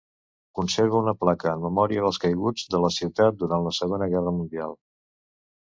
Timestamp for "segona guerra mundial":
3.81-4.79